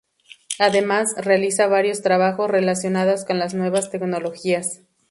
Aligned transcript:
Además, 0.57 1.13
realiza 1.15 1.67
varios 1.67 2.01
trabajos 2.01 2.49
relacionados 2.49 3.23
con 3.23 3.37
las 3.37 3.53
nuevas 3.53 3.91
tecnologías. 3.91 4.81